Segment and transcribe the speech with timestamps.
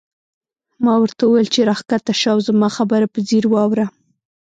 [0.83, 3.85] ما ورته وویل چې راکښته شه او زما خبره په ځیر واوره.